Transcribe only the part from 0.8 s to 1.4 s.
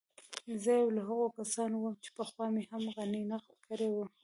يو له هغو